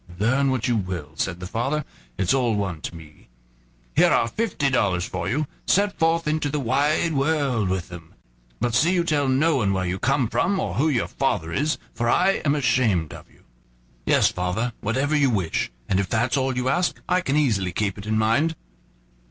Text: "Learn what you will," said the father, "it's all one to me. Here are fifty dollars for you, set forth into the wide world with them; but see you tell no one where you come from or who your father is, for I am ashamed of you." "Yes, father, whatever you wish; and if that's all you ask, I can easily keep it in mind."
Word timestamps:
"Learn 0.17 0.49
what 0.49 0.67
you 0.67 0.75
will," 0.77 1.11
said 1.13 1.39
the 1.39 1.45
father, 1.45 1.85
"it's 2.17 2.33
all 2.33 2.55
one 2.55 2.81
to 2.81 2.95
me. 2.95 3.27
Here 3.95 4.09
are 4.09 4.27
fifty 4.27 4.71
dollars 4.71 5.05
for 5.05 5.29
you, 5.29 5.45
set 5.67 5.99
forth 5.99 6.27
into 6.27 6.49
the 6.49 6.59
wide 6.59 7.13
world 7.13 7.69
with 7.69 7.89
them; 7.89 8.15
but 8.59 8.73
see 8.73 8.95
you 8.95 9.03
tell 9.03 9.27
no 9.27 9.57
one 9.57 9.73
where 9.73 9.85
you 9.85 9.99
come 9.99 10.27
from 10.27 10.59
or 10.59 10.73
who 10.73 10.89
your 10.89 11.07
father 11.07 11.53
is, 11.53 11.77
for 11.93 12.09
I 12.09 12.41
am 12.43 12.55
ashamed 12.55 13.13
of 13.13 13.29
you." 13.29 13.43
"Yes, 14.07 14.31
father, 14.31 14.73
whatever 14.81 15.15
you 15.15 15.29
wish; 15.29 15.71
and 15.87 15.99
if 15.99 16.09
that's 16.09 16.35
all 16.35 16.57
you 16.57 16.67
ask, 16.67 16.99
I 17.07 17.21
can 17.21 17.35
easily 17.37 17.71
keep 17.71 17.95
it 17.99 18.07
in 18.07 18.17
mind." 18.17 18.55